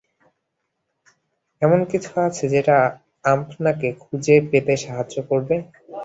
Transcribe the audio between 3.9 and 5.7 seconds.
খুঁজে পেতে সাহায্য করবে?